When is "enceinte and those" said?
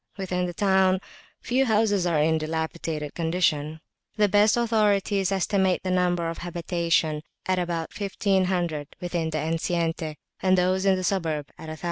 9.37-10.87